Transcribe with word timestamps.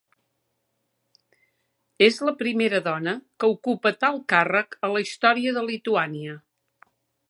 És 2.07 2.17
la 2.29 2.33
primera 2.41 2.81
dona 2.89 3.15
que 3.45 3.53
ocupa 3.59 3.95
tal 4.07 4.21
càrrec 4.37 4.77
a 4.89 4.95
la 4.97 5.07
història 5.09 5.57
de 5.61 5.69
Lituània. 5.73 6.39